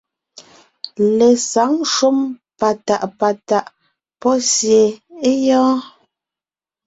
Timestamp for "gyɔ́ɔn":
5.43-5.79